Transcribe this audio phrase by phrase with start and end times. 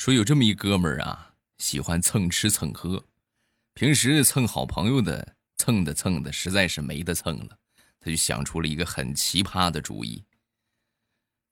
[0.00, 3.04] 说有这么一哥们儿啊，喜欢蹭吃蹭喝，
[3.74, 7.58] 平时蹭好朋友的，蹭的蹭的，实在是没得蹭了，
[8.00, 10.24] 他就想出了一个很奇葩的主意，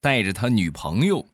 [0.01, 1.29] 带着他女朋友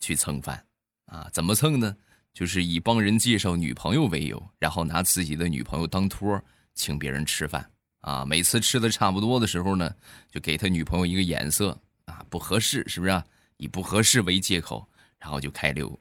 [0.00, 0.62] 去蹭饭
[1.06, 1.30] 啊？
[1.32, 1.96] 怎么蹭呢？
[2.34, 6.38] 就是以帮人介绍女朋友为由，然后拿自己的女朋友当托，
[6.74, 7.70] 请别人吃饭
[8.02, 8.22] 啊。
[8.26, 9.96] 每次吃的差不多的时候呢，
[10.30, 11.70] 就给他女朋友一个眼色
[12.04, 13.12] 啊，不合适是不是？
[13.12, 13.24] 啊
[13.56, 14.86] 以不合适为借口，
[15.18, 15.98] 然后就开溜，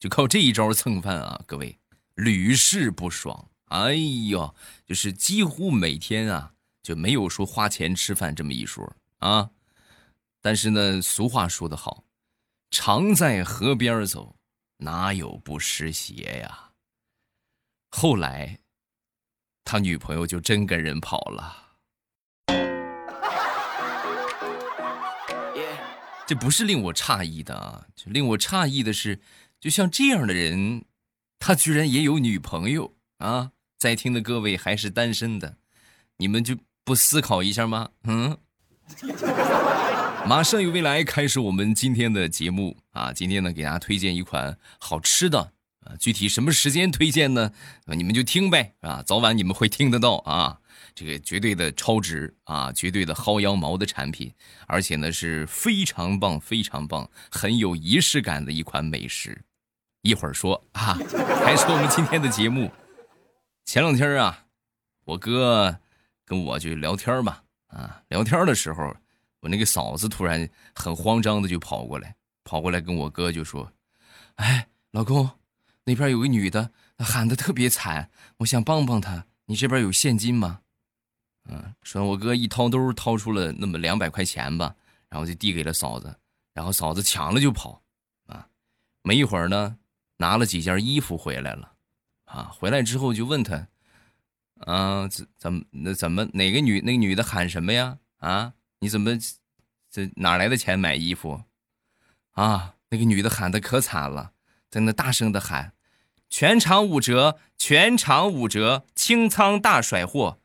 [0.00, 1.42] 就靠这一招蹭饭啊！
[1.46, 1.78] 各位
[2.14, 3.50] 屡试不爽。
[3.66, 4.54] 哎呦，
[4.86, 9.50] 就是几乎每天啊，就没有说花钱吃饭这么一说啊。
[10.40, 12.04] 但是呢，俗话说得好，
[12.70, 14.34] 常在河边走。
[14.78, 16.70] 哪有不湿鞋呀？
[17.90, 18.60] 后来，
[19.62, 21.66] 他女朋友就真跟人跑了。
[26.26, 29.20] 这不是令我诧异的啊，就令我诧异的是，
[29.60, 30.86] 就像这样的人，
[31.38, 33.50] 他居然也有女朋友啊！
[33.78, 35.58] 在听的各位还是单身的，
[36.16, 37.90] 你们就不思考一下吗？
[38.04, 38.38] 嗯。
[40.26, 43.12] 马上有未来开始我们今天的节目啊！
[43.12, 47.52] 今天呢，给大家推荐一款好吃的啊，具体什么时间推荐呢？
[47.84, 50.58] 你们就听呗啊，早晚你们会听得到啊。
[50.94, 54.32] 这个绝对的超值啊，绝对的薅羊毛的产品，
[54.66, 59.40] 而且呢是非常棒、非常棒、很有仪式感的一款美食。
[60.02, 60.96] 一会儿说啊，
[61.44, 62.70] 开始我们今天的节目。
[63.64, 64.46] 前两天啊，
[65.04, 65.78] 我哥
[66.24, 68.94] 跟我就聊天嘛啊，聊天的时候。
[69.40, 73.72] 我那个嫂子突然很慌张的就跑过来，跑过来跟我哥就说
[74.36, 75.30] ：“哎，老公，
[75.84, 80.60] 那边有个女的喊的特别惨，我想帮帮她，你这边有现金吗？”
[81.48, 84.74] 嗯，说我哥一掏兜掏出了那么两百块钱吧，
[85.08, 86.14] 然后就递给了嫂子，
[86.52, 87.80] 然后嫂子抢了就跑，
[88.26, 88.46] 啊，
[89.02, 89.74] 没一会儿呢，
[90.20, 91.72] 拿了几件衣服回来了，
[92.26, 93.68] 啊，回来之后就问他
[94.60, 97.98] ：“啊，怎怎么那怎么哪个女那个女的喊什么呀？
[98.18, 99.18] 啊？”你怎么，
[99.90, 101.44] 这哪来的钱买衣服？
[102.32, 104.32] 啊，那个女的喊的可惨了，
[104.70, 105.72] 在那大声的喊
[106.28, 110.40] ：“全场五折，全场五折，清仓大甩货！”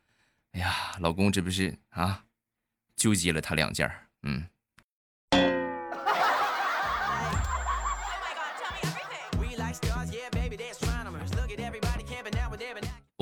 [0.54, 2.26] 哎呀，老公这不是啊，
[2.96, 3.90] 救济了他两件
[4.24, 4.48] 嗯。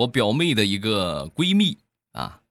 [0.03, 1.77] 我表妹的一个闺蜜
[2.11, 2.41] 啊，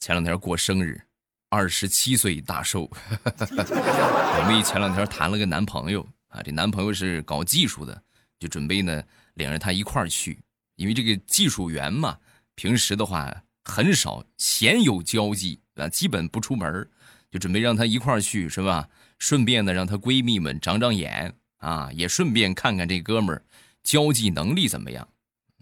[0.00, 1.00] 前两天过生日。
[1.48, 8.02] 二十七岁大寿， 我妹前两天谈了个男朋友啊，这男朋友是搞技术的，
[8.38, 9.02] 就准备呢
[9.34, 10.42] 领着她一块儿去，
[10.74, 12.18] 因为这个技术员嘛，
[12.56, 13.32] 平时的话
[13.62, 16.88] 很少鲜有交际啊，基本不出门
[17.30, 18.88] 就准备让她一块儿去是吧？
[19.18, 23.44] 顺便呢让她闺蜜们长长眼啊，也顺便看看这哥们儿
[23.84, 25.06] 交际能力怎么样。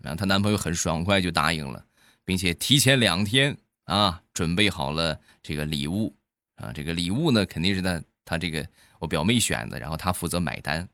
[0.05, 1.85] 然后她男朋友很爽快就答应了，
[2.25, 3.57] 并且提前两天。
[3.87, 6.17] 啊，准备好了这个礼物，
[6.57, 8.67] 啊，这个礼物呢肯定是她她这个
[8.99, 10.89] 我表妹选的，然后她负责买单，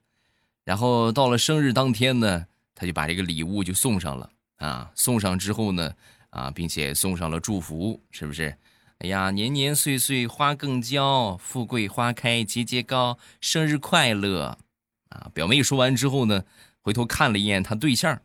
[0.65, 2.44] 然后到了生日当天呢，
[2.75, 5.94] 他就把这个礼物就送上了，啊，送上之后呢，
[6.31, 8.53] 啊，并且送上了祝福，是不是？
[8.98, 14.59] 哎呀，年年岁岁花更娇，富贵花开节节高，生日快乐！
[15.10, 16.44] 啊，表妹说完之后呢，
[16.81, 18.21] 回头看了一眼他对象，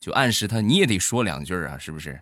[0.00, 2.20] 就暗示他你也得说两句啊，是不是？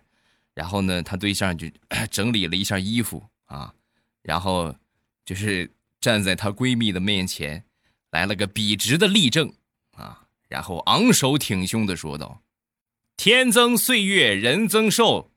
[0.53, 1.67] 然后呢，他对象就
[2.09, 3.73] 整理了一下衣服啊，
[4.23, 4.75] 然后
[5.23, 5.71] 就是
[6.01, 7.63] 站在她闺蜜的面前，
[8.11, 9.53] 来了个笔直的立正
[9.91, 12.41] 啊，然后昂首挺胸的说道
[13.15, 15.31] ：“天增岁月人增寿，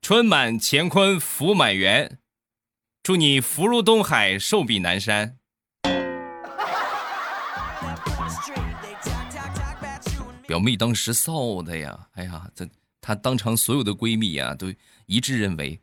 [0.00, 2.18] 春满乾坤福满园，
[3.02, 5.36] 祝你福如东海寿比南山。”
[10.48, 12.66] 表妹当时臊的呀，哎呀，这。
[13.02, 14.72] 她当场所有的闺蜜啊，都
[15.06, 15.78] 一致认为，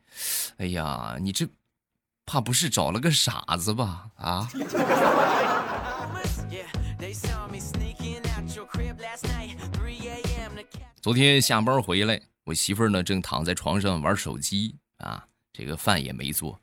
[0.58, 1.46] 哎呀，你这
[2.24, 4.10] 怕不是找了个傻子吧？
[4.16, 4.48] 啊！
[11.00, 16.60] 昨天下班回来，我媳妇儿呢正躺在床上玩手机啊，这个饭也没做，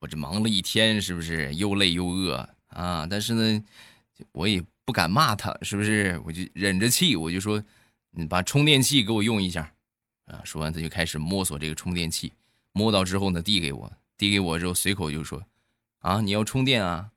[0.00, 3.06] 我这忙了一天，是不是又累又饿啊？
[3.08, 3.64] 但是呢，
[4.32, 6.20] 我也不敢骂他，是不是？
[6.24, 7.62] 我就忍着气，我就说，
[8.10, 9.70] 你把充电器给我用一下。
[10.26, 10.40] 啊！
[10.42, 12.32] 说完，他就开始摸索这个充电器，
[12.72, 15.42] 摸到之后呢，递给我，递给我之后，随口就说
[16.00, 17.10] ：“啊，你要充电啊？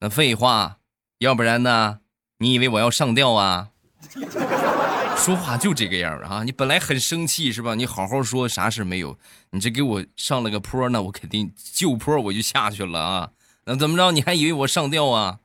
[0.00, 0.78] 那废话，
[1.18, 2.00] 要不然呢？
[2.38, 3.70] 你以为我要上吊啊？
[5.16, 6.42] 说话就这个样啊！
[6.42, 7.76] 你本来很生气是吧？
[7.76, 9.16] 你好好说，啥事没有？
[9.50, 13.32] 你这给我上了个坡，那我肯定就坡我就下去了啊！
[13.66, 14.10] 那怎么着？
[14.10, 15.38] 你还以为我上吊啊？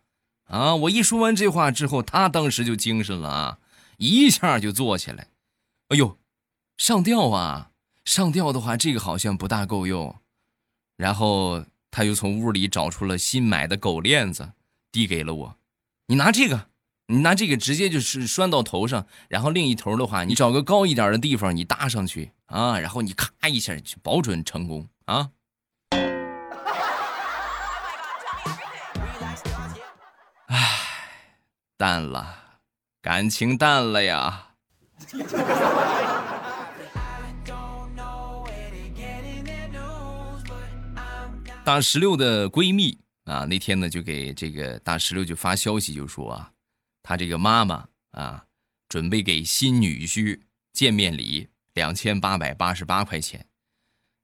[0.48, 0.76] 啊！
[0.76, 3.60] 我一说完这话之后，他当时就精神了啊，
[3.98, 5.28] 一下就坐起来。
[5.90, 6.18] 哎呦，
[6.78, 7.72] 上吊啊！
[8.04, 10.16] 上吊的话，这个好像不大够用。
[10.96, 14.54] 然后他又从屋里找出了新买的狗链子，
[14.92, 15.58] 递给了我。
[16.08, 16.70] 你拿这个，
[17.08, 25.32] 你拿这个直接就是拴到头上，然后另一头的话，你找个高一点的地方，你搭上去啊，然后你咔一下就保准成功啊。
[31.78, 32.60] 淡了，
[33.02, 34.56] 感情淡了呀。
[41.64, 46.52] 大石榴的闺蜜啊，那天呢就给这个大石榴就发消息，就说啊，
[47.04, 48.46] 她这个妈妈啊，
[48.90, 50.42] 准备给新女婿
[50.74, 53.46] 见面礼两千八百八十八块钱。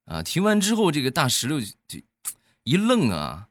[0.06, 2.00] 啊，听完之后，这个大石榴就就
[2.64, 3.50] 一愣啊。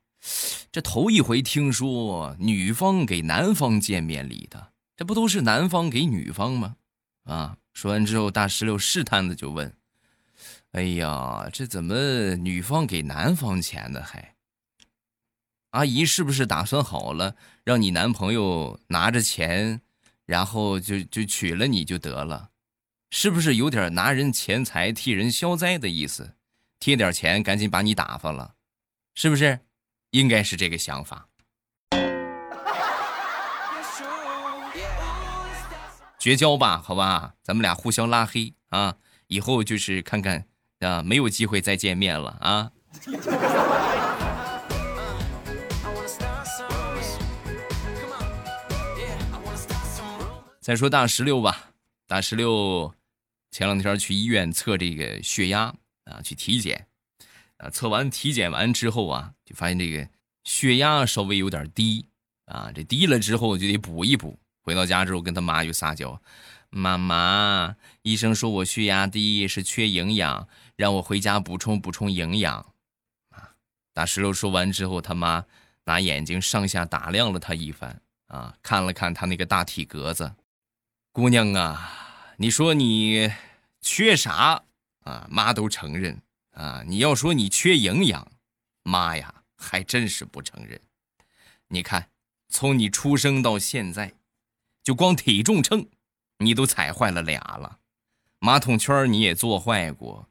[0.71, 6.77] 这头一回听说女方给男方见面礼的，这不都是男方给女方吗？
[7.25, 7.57] 啊！
[7.73, 9.75] 说完之后，大石榴试探的就问
[10.73, 14.03] ：“哎呀，这怎么女方给男方钱呢？
[14.03, 14.35] 还？
[15.71, 17.35] 阿姨是不是打算好了，
[17.65, 19.81] 让你男朋友拿着钱，
[20.27, 22.51] 然后就就娶了你就得了？
[23.11, 26.35] 是不是有点拿人钱财替人消灾的意思？
[26.79, 28.55] 贴点钱，赶紧把你打发了，
[29.15, 29.61] 是不是？”
[30.13, 31.27] 应该是这个想法，
[36.19, 38.95] 绝交吧，好吧，咱们俩互相拉黑啊，
[39.29, 40.47] 以后就是看看
[40.81, 42.71] 啊，没有机会再见面了啊。
[50.61, 51.71] 再说大石榴吧，
[52.07, 52.95] 大石榴
[53.51, 55.75] 前两天去医院测这个血压
[56.05, 56.87] 啊，去体检。
[57.63, 60.09] 啊，测完体检完之后啊，就发现这个
[60.43, 62.05] 血压稍微有点低
[62.47, 64.39] 啊，这低了之后就得补一补。
[64.65, 66.21] 回到家之后，跟他妈就撒娇
[66.71, 72.55] ：“妈妈，医生说我血压低是缺营养，让我回家补充补充营养。”
[73.31, 73.55] 啊，
[73.93, 75.45] 大石榴说完之后，他妈
[75.85, 80.33] 拿眼睛上下打量了他一番啊，看了看他那个大体格子，
[81.13, 83.33] 姑娘啊，你说你
[83.81, 84.63] 缺啥
[85.05, 85.27] 啊？
[85.31, 86.23] 妈都承认。
[86.53, 88.31] 啊，你要说你缺营养，
[88.83, 90.81] 妈呀，还真是不承认。
[91.69, 92.11] 你看，
[92.49, 94.15] 从你出生到现在，
[94.83, 95.89] 就光体重秤，
[96.39, 97.79] 你都踩坏了俩了；
[98.39, 100.29] 马桶圈你也坐坏过，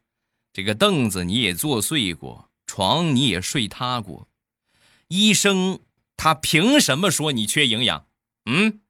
[0.53, 4.27] 这个凳子你也坐碎过，床你也睡塌过。
[5.07, 5.79] 医生
[6.15, 8.07] 他凭什么说你缺营养？
[8.45, 8.81] 嗯？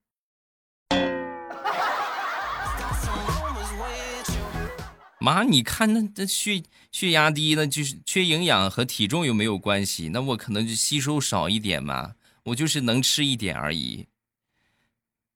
[5.21, 10.09] 妈，你看那这血血压低，那就是缺营养和体重又没有关系？
[10.09, 12.15] 那我可能就吸收少一点嘛，
[12.45, 14.07] 我就是能吃一点而已。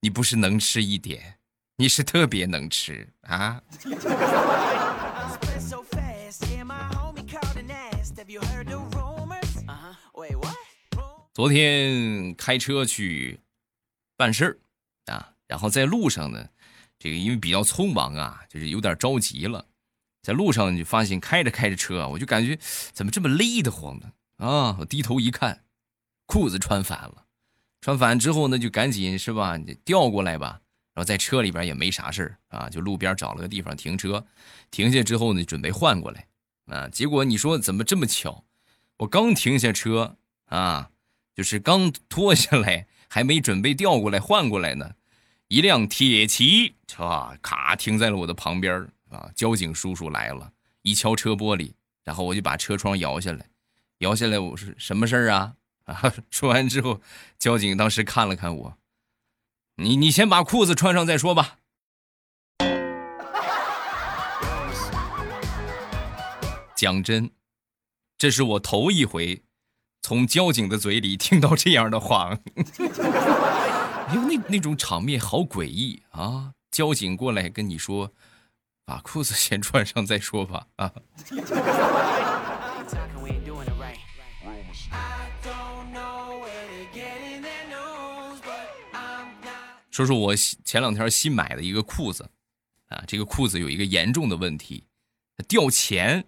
[0.01, 1.37] 你不是能吃一点，
[1.75, 3.61] 你是特别能吃啊！
[11.31, 13.39] 昨天开车去
[14.17, 14.57] 办事儿
[15.13, 16.49] 啊，然后在路上呢，
[16.97, 19.63] 这个因为比较匆忙啊，就是有点着急了。
[20.25, 22.57] 在路上就发现开着开着车，我就感觉
[22.91, 24.11] 怎么这么勒得慌呢？
[24.37, 24.75] 啊！
[24.79, 25.63] 我低头一看，
[26.25, 27.25] 裤子穿反了。
[27.79, 29.55] 穿反之后呢，就赶紧是吧？
[29.55, 30.61] 你调过来吧。
[30.95, 34.25] 然后在车里边也没啥事儿啊，就路边找了个地方停车。
[34.71, 36.25] 停下之后呢，准备换过来
[36.65, 36.87] 啊。
[36.87, 38.45] 结果你说怎么这么巧？
[38.97, 40.89] 我刚停下车啊，
[41.35, 44.95] 就是刚脱下来，还没准备调过来换过来呢，
[45.49, 49.31] 一辆铁骑车咔停在了我的旁边啊！
[49.33, 53.49] 交警叔叔来了，一敲车玻璃，然后我就把车窗摇下来，
[53.99, 55.55] 摇下来，我说什么事儿啊？
[55.85, 56.13] 啊！
[56.29, 57.01] 说完之后，
[57.39, 58.77] 交警当时看了看我，
[59.77, 61.59] 你你先把裤子穿上再说吧。
[66.75, 67.31] 讲真，
[68.17, 69.43] 这是我头一回
[70.01, 72.37] 从交警的嘴里听到这样的话，
[74.13, 76.51] 因为那那种场面好诡异啊！
[76.69, 78.11] 交警过来跟你说。
[78.85, 80.67] 把裤子先穿上再说吧。
[80.75, 80.93] 啊，
[89.89, 92.29] 说说我前两天新买的一个裤子，
[92.89, 94.85] 啊，这个裤子有一个严重的问题，
[95.47, 96.25] 掉钱。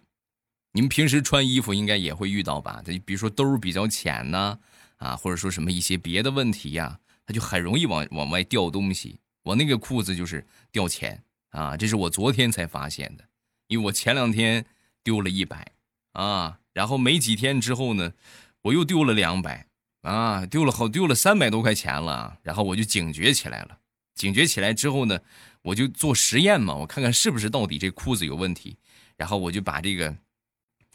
[0.74, 2.82] 你们平时穿衣服应该也会遇到吧？
[2.86, 4.60] 它比如说兜比较浅呢，
[4.98, 9.20] 啊，或者说什么一些别的问题呀，它就很容易往往外掉东西。
[9.44, 11.22] 我那个裤子就是掉钱。
[11.58, 13.24] 啊，这是我昨天才发现的，
[13.66, 14.64] 因为我前两天
[15.04, 15.72] 丢了一百，
[16.12, 18.14] 啊，然后没几天之后呢，
[18.62, 19.66] 我又丢了两百，
[20.04, 22.38] 啊，丢了好丢了三百多块钱了。
[22.44, 23.80] 然后我就警觉起来了，
[24.14, 25.20] 警觉起来之后呢，
[25.64, 28.78] 我就做实验嘛，我看看是不是到底这裤子有问题。
[29.16, 30.16] 然后我就把这个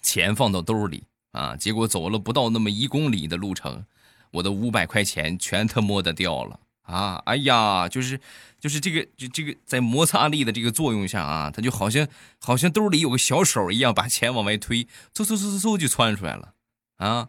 [0.00, 1.02] 钱放到兜里
[1.32, 3.84] 啊，结果走了不到那么一公里的路程，
[4.30, 7.22] 我的五百块钱全他妈的掉了啊！
[7.26, 8.20] 哎呀，就是
[8.60, 12.06] 就是这个就这个在摩擦力的这个作用下啊，它就好像
[12.38, 14.84] 好像兜里有个小手一样，把钱往外推，
[15.14, 16.54] 嗖嗖嗖嗖嗖就窜出来了
[16.96, 17.28] 啊！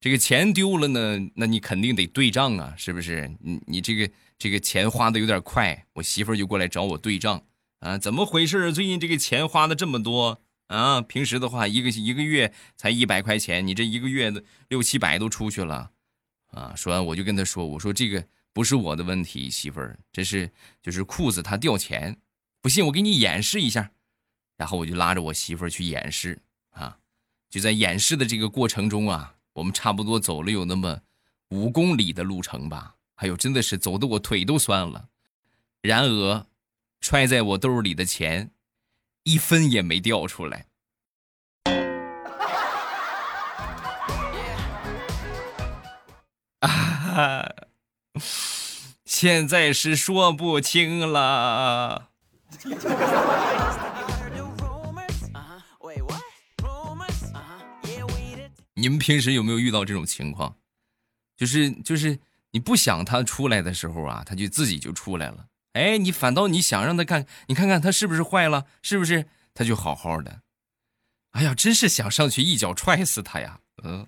[0.00, 3.30] 这个钱丢了呢，那你肯定得对账啊，是不是？
[3.40, 7.42] 你你这个这个钱花的有点快，我媳妇就过来找我对账。
[7.78, 8.72] 啊，怎么回事？
[8.72, 11.00] 最近这个钱花的这么多啊？
[11.00, 15.90] 平时的话，一个一个月才一百块钱，你这一个月的六七百都出去了，
[16.52, 16.72] 啊！
[16.76, 20.50] 说完我就跟他说：“我说这个不是我的问题，媳妇儿，这是
[20.82, 22.16] 就是裤子它掉钱，
[22.60, 23.90] 不信我给你演示一下。”
[24.56, 26.38] 然后我就拉着我媳妇儿去演示
[26.70, 26.98] 啊，
[27.50, 31.00] 就在演示的这个过程中啊，我们差不多走了有那么
[31.48, 35.08] 五公里的路程吧，哎呦，真的是走的我腿都酸了。
[35.80, 36.46] 然而。
[37.04, 38.52] 揣在我兜里的钱，
[39.24, 40.66] 一分也没掉出来。
[46.60, 47.44] 啊，
[49.04, 52.10] 现在是说不清了。
[58.74, 60.56] 你们平时有没有遇到这种情况？
[61.36, 62.18] 就是就是
[62.50, 65.46] 你不想他出来的时候啊，他就自己就出来了。
[65.74, 68.66] 哎，你反倒你想让他看，你看看他是不是坏了？
[68.82, 70.40] 是不是他就好好的？
[71.32, 73.60] 哎呀，真是想上去一脚踹死他呀！
[73.84, 74.06] 嗯。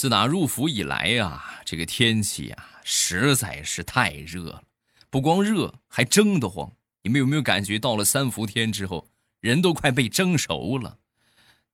[0.00, 4.62] 自打入伏以来呀，这个天气啊实在是太热了，
[5.10, 6.72] 不光热，还蒸得慌。
[7.02, 9.06] 你们有没有感觉到了三伏天之后，
[9.40, 10.96] 人都快被蒸熟了？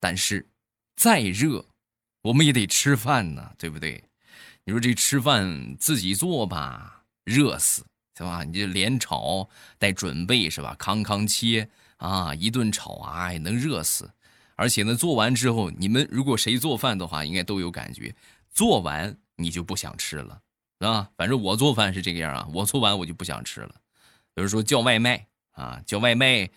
[0.01, 0.49] 但是，
[0.97, 1.67] 再热。
[2.23, 4.03] 我们也得吃饭呢，对不对？
[4.65, 8.43] 你说这吃饭自己做吧，热死，对吧？
[8.43, 10.75] 你这连炒带准备是吧？
[10.77, 14.11] 康康切啊，一顿炒啊，能热死。
[14.57, 18.15] 而且呢，做完之后，你们如果谁做饭的话，应该都有感觉，
[18.51, 20.41] 做完你就不想吃了，
[20.81, 21.11] 是吧？
[21.17, 23.75] 反正我做饭是这个样啊，我做完我就不想吃了。
[24.35, 26.51] 比如说叫外卖啊，叫外卖，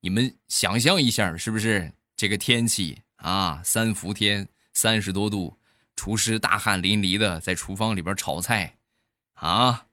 [0.00, 4.48] 你们想象一下，是不是这个天气啊，三伏天？
[4.76, 5.56] 三十多度，
[5.94, 8.76] 厨师大汗淋漓的在厨房里边炒菜，
[9.34, 9.86] 啊，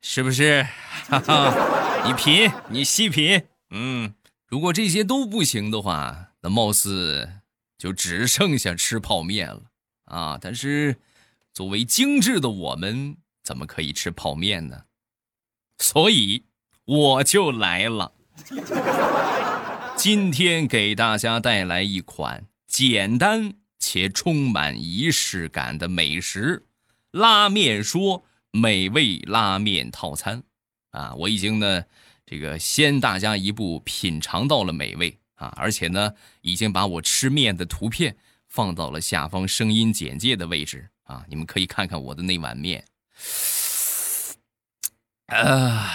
[0.00, 0.62] 是不是？
[1.10, 4.14] 哈哈，你品，你细品，嗯，
[4.46, 7.28] 如果这些都不行的话，那貌似
[7.76, 9.62] 就只剩下吃泡面了
[10.04, 10.38] 啊！
[10.40, 11.00] 但是，
[11.52, 14.84] 作为精致的我们，怎么可以吃泡面呢？
[15.78, 16.44] 所以
[16.84, 18.12] 我就来了，
[19.96, 23.54] 今天给大家带来一款简单。
[23.80, 26.66] 且充满仪式感的美食，
[27.10, 30.44] 拉面说美味拉面套餐，
[30.90, 31.84] 啊，我已经呢，
[32.24, 36.12] 这个先大家一步品尝到了美味啊，而且呢，
[36.42, 38.16] 已经把我吃面的图片
[38.48, 42.84] 放到了下方声音简介的位置啊，你们可以看看我的那碗面，
[45.26, 45.92] 啊，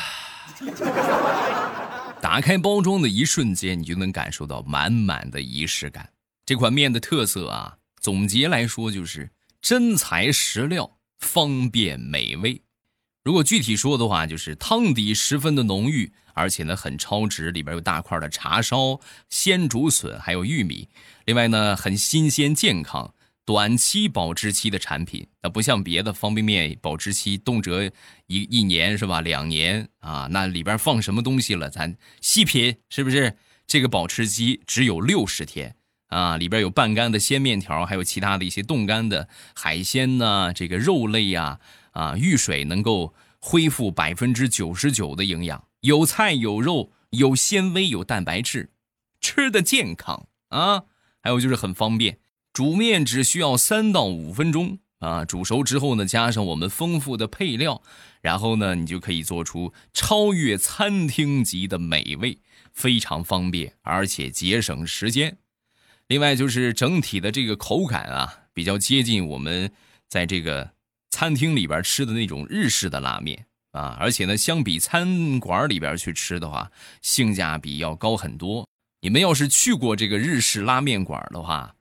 [2.21, 6.12] 打开包装的一瞬间，你就能感受到满满的仪式感。
[6.45, 9.31] 这款面的特色啊，总结来说就是
[9.62, 12.62] 真材实料、方便美味。
[13.24, 20.90] 如果具体说的话，就是汤底十分的浓郁，而且呢很超值，里边有大块的茶烧、鲜竹笋，还有玉米。
[21.26, 23.14] 另外呢，很新鲜健康，
[23.46, 25.28] 短期保质期的产品。
[25.42, 27.92] 那不像别的方便面，保质期动辄
[28.28, 29.22] 一一年是吧？
[29.22, 31.70] 两年啊，那里边放什么东西了？
[31.70, 33.38] 咱细品是不是？
[33.68, 35.76] 这个保质期只有六十天。
[36.08, 41.58] 啊，里边有半干的鲜面条，还有其他的一些冻干的海鲜呢，这个肉类呀，
[41.92, 48.72] 啊，遇水能够恢复百分之九十九的营养，有菜有肉有纤维有蛋白质，
[49.20, 50.84] 吃的健康啊。
[51.22, 52.18] 还有就是很方便，
[52.52, 57.82] 煮面只需要三到五分钟啊，煮熟之后呢，加上我们丰富的配料，
[58.22, 62.40] 然后呢，你就可以做出超越餐厅级的美味，
[62.74, 65.38] 非常方便，而且节省时间。
[66.08, 69.72] 另外就是整体的这个口感啊，比较接近我们
[70.08, 70.72] 在这个
[71.10, 78.68] 餐厅里边吃的那种日式的拉面啊，而且呢，相比餐馆里边去吃的话，性价比要高很多。
[79.01, 81.75] 你们要是去过这个日式拉面馆的话，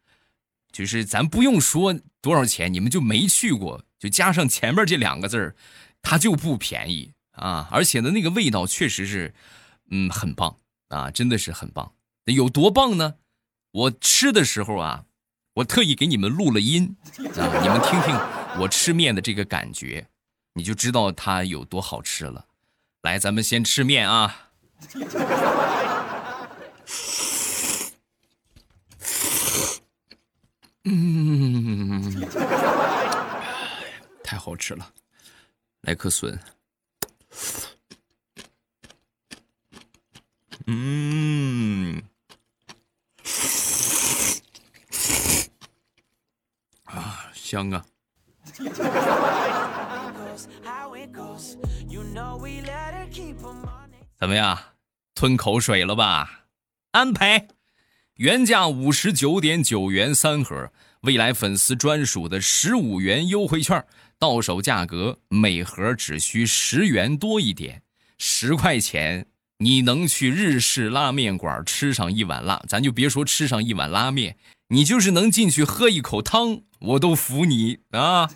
[0.73, 5.55] 就是咱不用说多少钱，你们就没去过，就加上前面这两个字儿，
[6.01, 7.69] 它就不便宜啊。
[7.71, 9.35] 而且呢，那个味道确实是，
[9.91, 10.57] 嗯，很棒
[10.89, 11.93] 啊，真的是很棒。
[12.25, 13.17] 有多棒呢？
[13.73, 15.05] 我吃的时候啊，
[15.55, 16.97] 我特意给你们录了音
[17.37, 18.15] 啊，你们听听
[18.61, 20.07] 我吃面的这个感觉，
[20.61, 22.45] 你就知道它有多好吃了。
[23.01, 24.51] 来，咱们先吃面啊。
[30.85, 32.29] 嗯，
[34.23, 34.93] 太好吃了，
[35.81, 36.39] 来颗笋。
[40.67, 42.03] 嗯，
[46.85, 47.87] 啊，香啊！
[54.21, 54.59] 怎么样，
[55.15, 56.43] 吞口水了吧？
[56.91, 57.49] 安排，
[58.17, 63.83] 原价五十九点九元三盒，未来粉丝专属的十五元优惠券，
[64.19, 67.83] 到手价格每盒只需十元多一点，
[68.19, 69.27] 十块钱。
[69.57, 74.37] 你能去日式拉面馆吃上一碗拉，咱就别说吃上一碗拉面，
[74.69, 78.29] 你就是能进去喝一口汤，我都服你啊！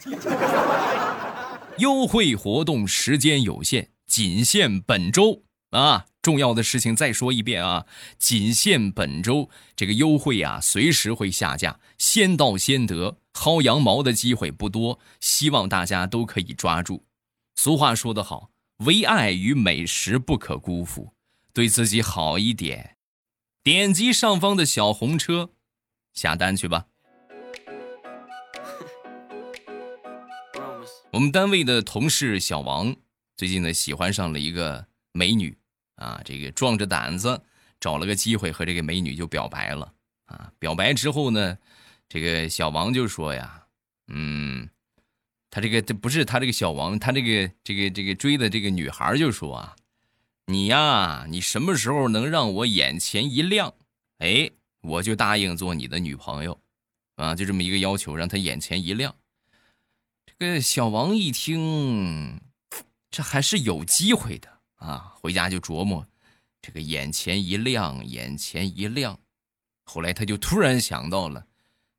[1.77, 5.44] 优惠活动时间有限，仅限本周
[5.81, 6.07] 啊！
[6.23, 7.85] 重要的事情再说一遍啊，
[8.19, 17.05] 仅限本周，这个优惠啊，随时会下架，先到先得，薅羊毛的机会不多，希望大家都可以抓住。
[17.57, 21.13] 俗话说得好，唯爱与美食不可辜负。
[21.53, 22.97] 对自己好一点，
[23.63, 25.51] 点击上方的小红车，
[26.15, 26.87] 下单去吧。
[31.13, 32.97] 我们单位的同事小王
[33.37, 35.57] 最近呢喜欢上了一个美女
[35.97, 37.43] 啊，这个壮着胆子
[37.81, 39.93] 找了个机会和这个美女就表白了
[40.27, 40.53] 啊。
[40.59, 41.59] 表白之后呢，
[42.09, 43.67] 这个小王就说呀，
[44.09, 44.69] 嗯，
[45.51, 49.77] 他这个这不是他这个小王，他这个这个这个追的这个女孩就说啊。
[50.47, 53.73] 你呀，你什么时候能让我眼前一亮，
[54.19, 54.51] 哎，
[54.83, 56.61] 我就答应做你的女朋友，
[57.15, 59.17] 啊，就这么一个要求，让他眼前一亮。
[60.27, 62.43] 这个小王一听，
[63.11, 66.07] 这还是有机会的啊，回家就琢磨，
[66.61, 69.19] 这个眼前一亮，眼前一亮。
[69.85, 71.47] 后来他就突然想到了，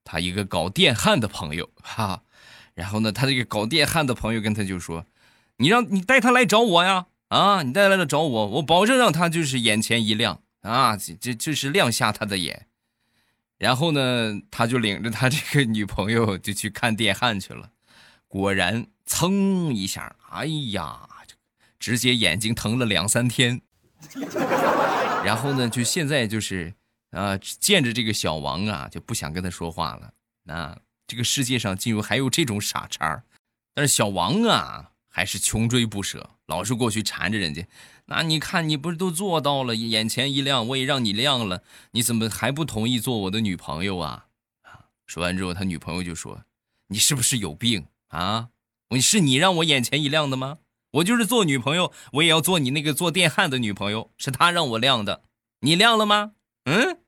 [0.04, 2.24] 他一个搞电焊的朋友，哈，
[2.74, 5.06] 然后呢，他这个搞电焊的朋友跟他就说
[5.58, 12.68] ：“你让你带他来找我呀。”啊，你带来了找我，我保证让他就是眼前一亮啊，这这就是亮瞎他的眼。
[13.58, 17.72] 然后呢，他就领着他这个女朋友就去看电焊去了。
[18.28, 21.08] 果然，噌一下，哎呀，
[21.80, 23.62] 直接眼睛疼了两三天。
[25.26, 26.74] 然后呢，就现在就是
[27.12, 30.14] 啊，见着这个小王啊，就不想跟他说话了。
[30.44, 33.24] 那这个世界上竟然还有这种傻叉
[33.74, 34.92] 但是小王啊。
[35.08, 37.66] 还是穷追不舍，老是过去缠着人家。
[38.08, 44.26] 那你看，你不是都做到了，眼前一亮，我也让你亮了，你怎么还不同意做我的女朋友啊？
[44.64, 44.92] 啊！
[45.06, 46.44] 说完之后，他女朋友就说
[46.92, 48.50] ：“你是不是有病啊？
[48.90, 50.58] 我是你让我眼前一亮的吗？
[50.96, 55.24] 我就是做女朋友，我也要做你那个做电焊的女朋友，是他让我亮的，
[55.60, 56.32] 你亮了吗？
[56.66, 57.00] 嗯？”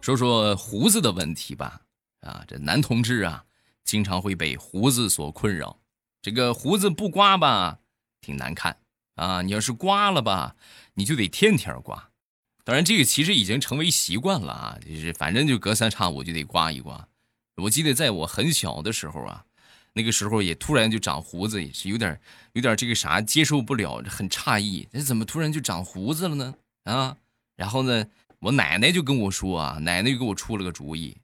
[0.00, 1.80] 说说胡子的问题吧，
[2.20, 3.44] 啊，这男同志啊，
[3.84, 5.78] 经常会被胡子所困扰。
[6.22, 7.78] 这个胡子不刮吧，
[8.20, 8.78] 挺难看
[9.16, 9.42] 啊。
[9.42, 10.56] 你要是刮了吧，
[10.94, 12.10] 你就得天天刮。
[12.64, 17.06] 当然，这个其实已经成为习惯了啊，就是反正就隔三差五就得刮一刮。
[17.56, 19.44] 我记得在我很小的时候啊，
[19.92, 22.18] 那个时候也突然就长胡子，也是有点
[22.54, 26.54] 有点这个啥接受不了，很诧异，这怎么突然就长胡子了呢？
[26.84, 27.16] 啊，
[27.54, 28.06] 然后呢？
[28.40, 31.16] 我奶奶就跟我说啊，奶奶就给我出了个主意。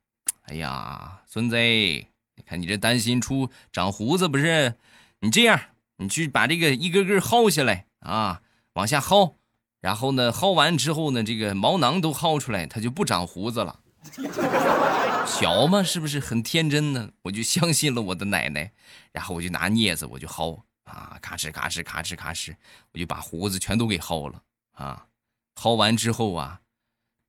[0.44, 4.74] 哎呀，孙子，你看你这担心出长胡子不是？
[5.20, 5.61] 你这样，
[5.96, 8.40] 你去把这个一根根薅下来啊，
[8.72, 9.35] 往下薅，
[9.81, 13.81] 然后呢，薅完之后呢，这个毛囊都薅出来，它就不长胡子了。
[15.27, 17.11] 小嘛，是不是很天真呢？
[17.23, 18.73] 我就相信了我的奶奶，
[19.12, 22.55] 然后我就拿镊子我就薅啊，咔哧咔哧咔哧咔哧，
[22.93, 25.07] 我就把胡子全都给薅了啊。
[25.55, 26.61] 薅完之后啊。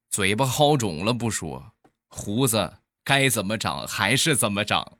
[0.09, 1.71] 嘴巴薅肿了不说，
[2.09, 4.97] 胡子该怎么长还是怎么长，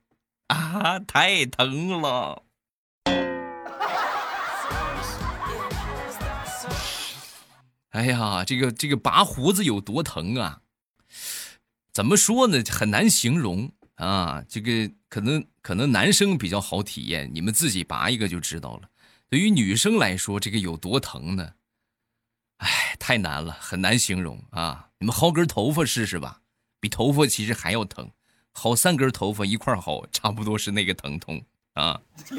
[0.47, 2.43] 啊，太疼了！
[7.91, 10.61] 哎呀，这个这个拔胡子有多疼啊？
[11.93, 12.63] 怎么说呢？
[12.69, 14.43] 很难形容啊。
[14.47, 18.89] 这个可能可能男生比较好体验，你们自己拔一个就知道了。
[19.29, 21.53] 对于女生来说，这个有多疼呢？
[22.57, 24.89] 哎，太难了，很难形容啊！
[24.99, 26.41] 你们薅根头发试试吧，
[26.79, 28.09] 比头发其实还要疼，
[28.53, 31.99] 薅三根头发一块薅，差不多是那个疼痛啊。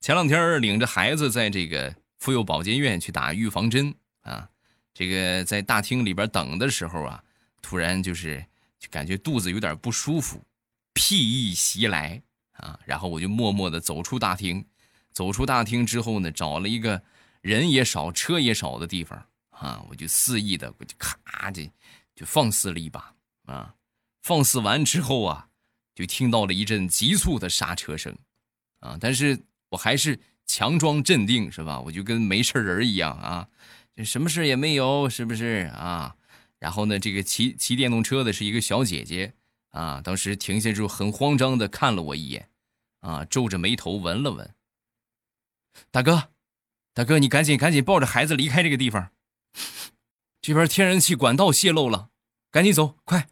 [0.00, 4.48] 前两天领着孩子在这个妇幼保健院去打预防针啊，
[4.92, 7.22] 这个在大厅里边等的时候啊，
[7.62, 8.44] 突然就是
[8.78, 10.42] 就感觉肚子有点不舒服，
[10.92, 12.20] 屁意袭来
[12.52, 14.64] 啊，然后我就默默的走出大厅，
[15.12, 17.02] 走出大厅之后呢，找了一个
[17.40, 21.62] 人也少、车也少的地方啊，我就肆意的我就咔就
[22.14, 23.14] 就放肆了一把
[23.46, 23.74] 啊，
[24.22, 25.48] 放肆完之后啊，
[25.94, 28.14] 就听到了一阵急促的刹车声。
[28.84, 29.36] 啊，但是。
[29.70, 31.80] 我还是强装镇定，是吧？
[31.80, 33.48] 我就跟没事人一样啊，
[34.04, 36.14] 什么事也没有，是不是啊？
[36.60, 39.34] 然后呢，这个骑骑电动车的是一个小姐姐
[39.70, 42.48] 啊，当时停下之后很慌张的看了我一眼，
[43.00, 44.54] 啊，皱着眉头闻了闻。
[45.90, 46.28] 大哥，
[46.92, 49.10] 大哥，你赶紧赶紧抱着孩子离开这个地方，
[50.40, 52.10] 这边天然气管道泄漏了，
[52.52, 53.26] 赶紧走，快！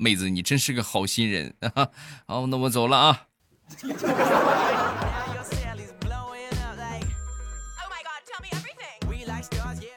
[0.00, 1.86] 妹子，你真是个好心人啊！
[2.26, 3.26] 好，那我走了啊。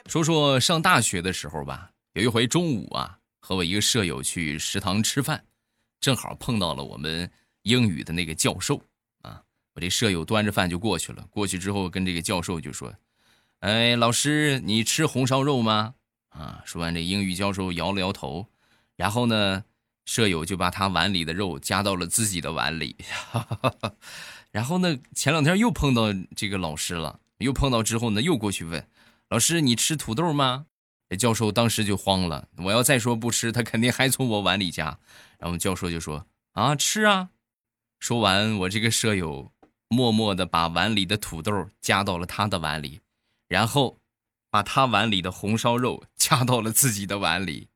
[0.06, 5.42] 说说上大学的时候吧，有一回中午啊，和我一个舍友去食堂吃饭，
[6.00, 7.28] 正好碰到了我们
[7.62, 8.78] 英语的那个教授
[9.22, 9.40] 啊。
[9.72, 12.92] 我这舍友端着饭就过去了，过去之后跟这个教授就说
[13.60, 15.94] ：“哎，老师，你吃红烧肉吗？”
[16.28, 18.46] 啊，说完这英语教授摇了摇头，
[18.96, 19.64] 然后呢。
[20.04, 22.96] 舍友就把他碗里的肉夹到了自己的碗里，
[24.52, 28.86] 然后呢，前两天又碰到这个老师了，又碰到之后呢，又过去问
[29.28, 30.66] 老师：“你吃土豆吗？”
[31.18, 34.98] 教授当时就慌了，我要再说不吃，他肯定还从我碗里夹。
[35.38, 37.30] 然后教授就说：“啊，吃啊！”
[38.00, 39.52] 说完，我这个舍友
[39.88, 43.00] 默默的把碗里的土豆夹到了他的碗里，
[43.46, 44.00] 然后
[44.50, 47.68] 把他碗里的红烧肉夹到了自己的碗里。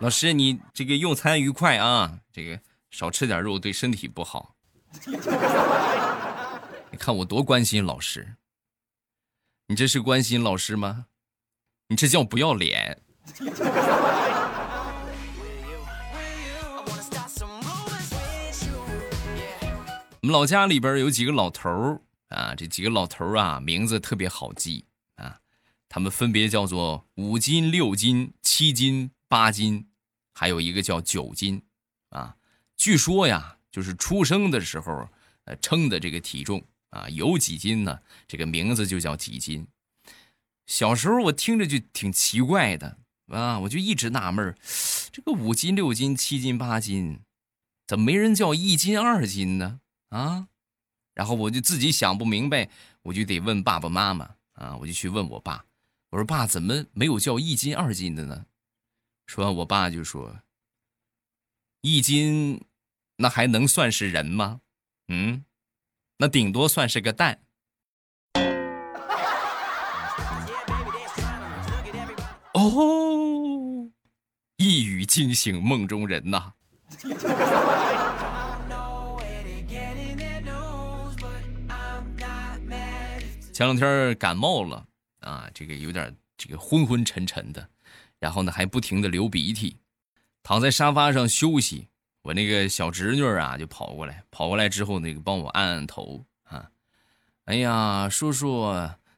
[0.00, 2.20] 老师，你这个用餐愉快啊！
[2.32, 2.58] 这个
[2.90, 4.56] 少吃点肉对身体不好。
[6.90, 8.36] 你看我多关心老师，
[9.66, 11.04] 你这是关心老师吗？
[11.88, 13.02] 你这叫不要脸。
[20.22, 24.86] 我们老家里边有几个老头儿啊，这几个老头儿啊，名字特别好记
[25.16, 25.40] 啊，
[25.90, 29.88] 他们分别叫做五斤、六斤、七斤、八斤。
[30.40, 31.60] 还有一个叫九斤，
[32.08, 32.34] 啊，
[32.74, 35.06] 据说呀，就是出生的时候，
[35.44, 38.00] 呃，称的这个体重啊，有几斤呢？
[38.26, 39.68] 这个名字就叫几斤。
[40.66, 44.56] 小时候我听着就挺奇怪的啊，我就一直纳闷
[45.12, 47.20] 这个五斤、六斤、七斤、八斤，
[47.86, 49.80] 怎么没人叫一斤、二斤呢？
[50.08, 50.48] 啊，
[51.12, 52.70] 然后我就自己想不明白，
[53.02, 55.66] 我就得问爸爸妈妈啊，我就去问我爸，
[56.08, 58.46] 我说爸，怎么没有叫一斤、二斤的呢？
[59.30, 60.40] 说完，我爸就说
[61.82, 62.66] ：“一斤，
[63.14, 64.60] 那还能算是人吗？
[65.06, 65.44] 嗯，
[66.16, 67.40] 那顶多算是个蛋。”
[72.54, 73.88] 哦，
[74.56, 76.54] 一语惊醒梦中人呐！
[83.52, 84.88] 前两天感冒了
[85.20, 87.70] 啊，这个有点这个昏昏沉沉的。
[88.20, 89.78] 然后呢，还不停的流鼻涕，
[90.42, 91.88] 躺在沙发上休息。
[92.22, 96.70] 我那个小侄女啊，就跑过来，跑过来之后，那个帮我按按头啊。
[97.46, 98.70] 哎呀，叔叔，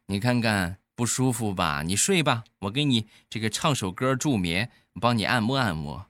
[0.07, 1.83] 你看看不舒服吧？
[1.83, 6.07] 你睡吧，我给你这个唱首歌助眠，帮你按摩按摩。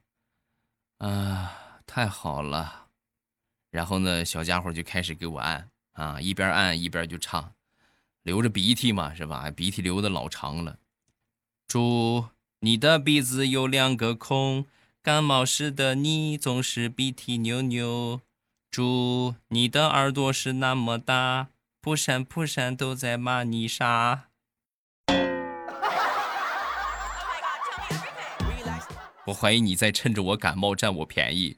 [0.98, 2.88] 啊，太好了。
[3.70, 7.54] 然后呢，小家伙就开始给我按啊，一边按一边就唱，
[8.22, 9.50] 流着鼻涕嘛，是吧？
[9.50, 10.78] 鼻涕流的老长了。
[11.66, 12.22] 祝。
[12.64, 14.66] 你的鼻子有两个孔，
[15.02, 18.20] 感冒时的你总是鼻涕牛牛。
[18.70, 21.48] 猪，你的耳朵是那么大，
[21.80, 24.28] 扑闪扑闪都在骂你傻。
[29.26, 31.56] 我怀疑你在趁着我感冒占我便宜。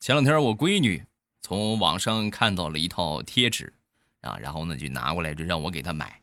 [0.00, 1.04] 前两天我闺女
[1.42, 3.74] 从网上看到了一套贴纸。
[4.22, 6.20] 啊，然后呢，就拿过来，就让我给他买，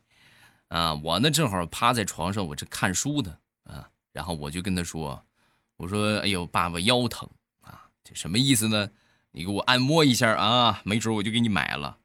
[0.68, 5.24] 啊，我呢正好趴在床上，我这看书呢，啊，然后我就跟他说，
[5.76, 7.28] 我说，哎呦，爸爸腰疼
[7.60, 8.90] 啊，这什么意思呢？
[9.32, 11.98] 你给我按摩一下啊，没准我就给你买了。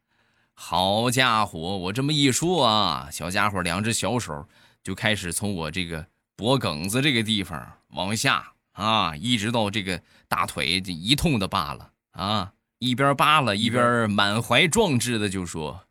[0.53, 4.47] 好家伙，我这么一说啊，小家伙两只小手
[4.83, 6.05] 就开始从我这个
[6.35, 12.53] 脖梗子这个地方往下啊，一直到这个大腿这一通的扒了啊，
[12.85, 15.87] 一边扒拉一边满怀壮志的就说：“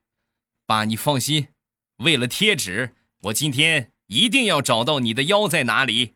[0.65, 1.49] 爸，你放心，
[1.97, 6.15] 为了贴纸，我今天一定要找到你的腰在哪里。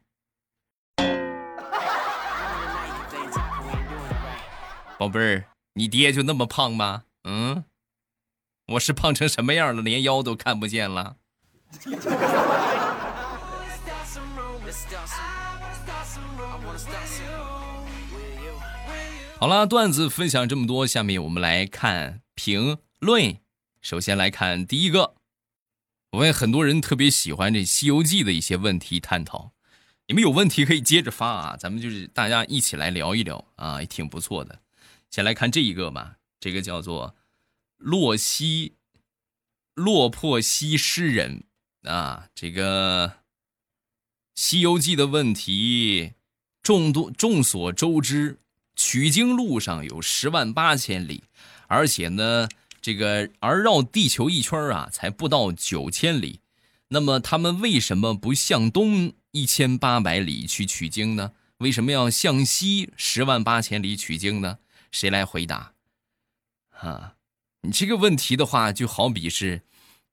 [5.01, 7.03] ”宝贝儿，你爹就那么胖吗？
[7.25, 7.65] 嗯，
[8.69, 11.17] 我是胖成什么样了，连腰都看不见了。
[19.41, 23.39] 好了，段子分享这么多，下面我们来看评论。
[23.81, 25.15] 首先来看第一个，
[26.11, 29.53] 我问很多人特别喜欢这《西游记》的一些问题探讨，
[30.09, 34.61] 你们有问题可以接着发啊，咱们就是大家一起来聊一聊啊，也挺不错的。
[35.09, 37.15] 先来看这一个吧，这个叫做
[37.77, 38.75] 洛西
[39.75, 41.45] 落魄西诗人
[41.85, 43.09] 啊，这个
[44.35, 46.15] 《西游记》的问题，
[46.61, 48.41] 众多众所周知。
[48.79, 51.25] 取经路上有十万八千里，
[51.67, 52.49] 而且呢，
[52.81, 56.41] 这个而绕地球一圈啊，才不到九千里。
[56.91, 61.33] 那么他们为什么不向东一千八百里去取经呢？
[61.59, 64.59] 为什么要向西十万八千里取经呢？
[64.93, 65.73] 谁来回答？
[66.79, 67.17] 啊，
[67.63, 69.63] 你这个问题的话，就好比是。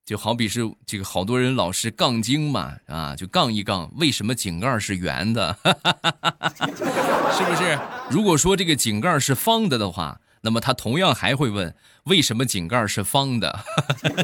[0.06, 5.58] 就好比是这个好多人老是杠精嘛，啊，就杠一杠，为什么井盖是圆的？
[7.36, 7.80] 是不是？
[8.12, 13.66] 如果说这个井盖是方的的话，那么他同样还会问为什么井盖是方的？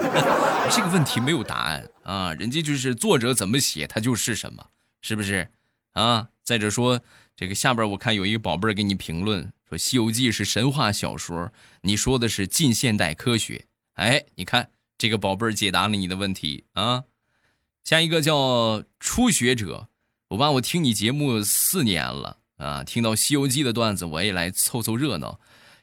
[0.69, 4.67] 这个问题没有答案啊，人家就是作者怎么写，他就是什么，
[5.01, 5.49] 是不是？
[5.93, 7.01] 啊，再者说
[7.35, 13.65] 这个下边我看有一个宝贝给你评论说《西游记》是神话小说，你说的是近现代科学，
[13.95, 14.69] 哎，你看。
[15.01, 17.05] 这个宝贝儿解答了你的问题啊，
[17.83, 19.87] 下一个叫初学者，
[20.27, 25.31] 我爸我听你节目四年了啊，听到《西游记》的段子，我也来凑凑热闹。《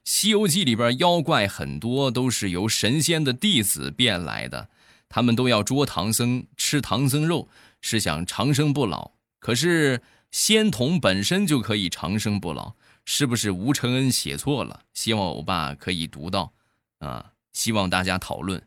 [0.04, 4.68] 西游记》里边妖怪很多都是由神仙的弟子变来的，
[5.08, 7.48] 他们都要捉唐僧吃唐僧肉，
[7.80, 9.10] 是想长生不老。
[9.40, 10.00] 可是
[10.30, 14.84] 仙童本身就可以长生不老，是不是吴承恩写错了？
[14.94, 16.52] 希望欧巴可以读到
[17.00, 18.62] 啊，希望大家讨论。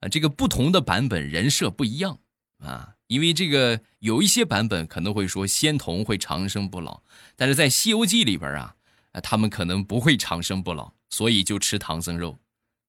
[0.00, 2.18] 啊，这个不同的版本人设不一样
[2.58, 7.02] 啊，因为这个有一些版本可能会说仙童会长生不老，
[7.36, 8.74] 但是在《西游记》里边啊，
[9.22, 12.38] 他们可能不会长生不老，所以就吃唐僧肉，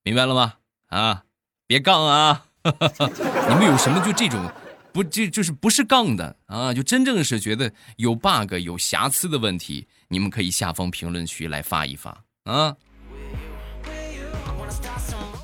[0.03, 0.55] 明白了吗？
[0.87, 1.23] 啊，
[1.67, 2.45] 别杠啊！
[2.63, 4.51] 你们有什么就这种
[4.93, 6.73] 不就就是不是杠的啊？
[6.73, 12.75] 就真正是觉得有 bug 有瑕疵的问题，你们可以下方评论区来发一发啊。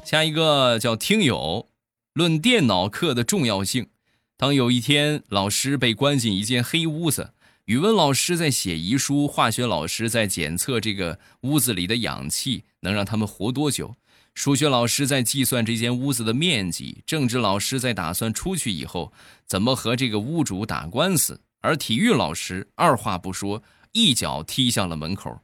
[0.08, 1.68] 下一个叫听友，
[2.14, 3.90] 论电脑课的重要性。
[4.38, 7.34] 当有一天老师被关进一间黑屋子，
[7.66, 13.98] 语文老师在写遗书，化学老师在检测这个屋子里的氧气能让他们活多久，
[14.34, 19.12] 数学老师在计算这间屋子的面积，政治老师在打算出去以后
[19.46, 25.42] 怎么和这个屋主打官司，而体育老师二话不说，一脚踢向了门口，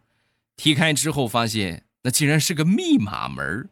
[0.56, 3.70] 踢开之后发现那竟然是个密码门儿。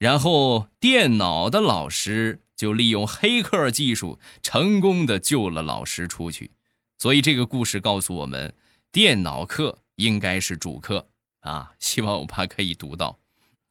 [0.00, 6.52] 然后，电脑的老师就利用黑客技术，成功的救了老师出去。
[6.96, 8.54] 所以，这个故事告诉我们，
[8.90, 11.10] 电脑课应该是主课
[11.40, 11.72] 啊。
[11.78, 13.18] 希望我爸可以读到。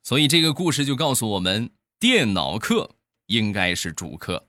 [0.03, 2.91] 所以，这个故事就告诉我们，电脑课
[3.25, 4.45] 应该是主课。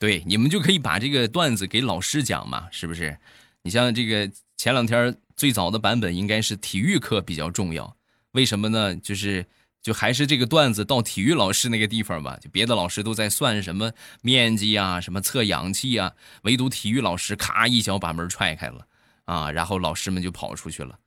[0.00, 3.16] 对，你们就可以把这个段子给老师讲嘛，是不是？
[3.62, 7.96] 你像这个前两天最早的版本，应该是体育课比较重要。
[8.32, 8.96] 为什么呢？
[8.96, 9.46] 就是。
[9.88, 18.86] 就还是这个段子到体育老师那个地方吧，就别的老师都在算什么面积啊，什么测氧气啊，唯独体育老师咔一脚把门踹开了
[19.24, 20.98] 啊，然后老师们就跑出去了。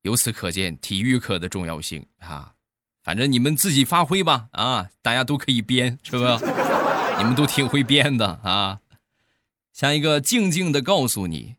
[0.00, 2.54] 由此可见体育课的重要性啊，
[3.02, 6.40] 反正你们自己发挥吧啊，大家都可以编是吧？
[7.20, 8.78] 你们都挺会编的啊。
[9.74, 11.56] 下一个静静的告诉你。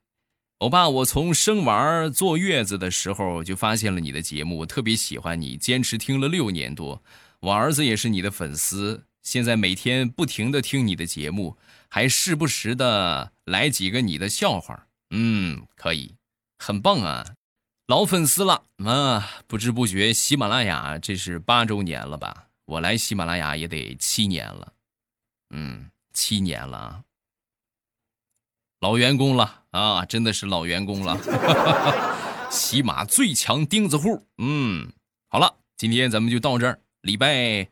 [0.61, 7.01] 欧巴，我从生娃坐月子的时候就发现了你的节目，我特别喜欢你，坚持听了六年多。
[7.39, 11.57] 我儿子也是你的粉丝，现在每天不停的听你的节目，
[11.89, 14.85] 还时不时的来几个你的笑话。
[15.09, 16.13] 嗯，可以，
[16.59, 17.25] 很棒啊，
[17.87, 19.41] 老粉丝了啊！
[19.47, 22.49] 不知不觉喜马拉雅这是八周年了吧？
[22.65, 24.73] 我来喜马拉雅也得七年了，
[25.49, 27.01] 嗯，七年了。
[28.81, 31.15] 老员工了啊，真的是老员工了，
[32.49, 34.25] 喜马最强钉子户。
[34.39, 34.91] 嗯，
[35.29, 36.81] 好了，今天咱们就到这儿。
[37.01, 37.69] 礼拜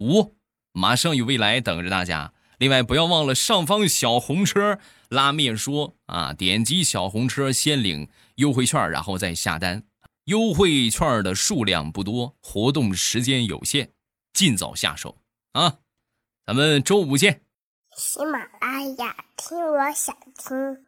[0.00, 0.36] 五
[0.72, 4.78] 马上有未来等着大家，另外，不要忘了上方小红车
[5.08, 9.82] 拉面说啊，点击小红车先领优惠券，然后再下单。
[10.24, 13.92] 优惠券的数量不多，活动时间有限，
[14.34, 15.16] 尽早下手
[15.52, 15.78] 啊！
[16.44, 17.40] 咱们周五见。
[17.96, 20.83] 喜马拉雅，听我想听。